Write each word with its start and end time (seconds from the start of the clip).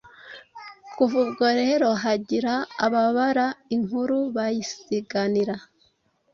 Kuva 0.95 1.15
ubwo 1.25 1.45
rero 1.59 1.87
hagira 2.03 2.53
ababara 2.85 3.47
inkuru 3.75 4.17
bayisiganira, 4.35 5.55